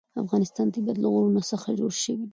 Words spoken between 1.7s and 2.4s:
جوړ شوی دی.